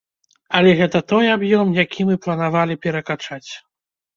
Але 0.59 0.71
гэта 0.79 1.01
той 1.13 1.25
аб'ём, 1.35 1.67
які 1.83 2.01
мы 2.09 2.15
планавалі 2.25 2.81
перакачаць. 2.87 3.47